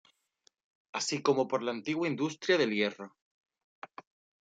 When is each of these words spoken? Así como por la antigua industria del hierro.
Así 0.93 1.21
como 1.21 1.47
por 1.47 1.61
la 1.61 1.69
antigua 1.69 2.07
industria 2.07 2.57
del 2.57 2.71
hierro. 2.73 3.15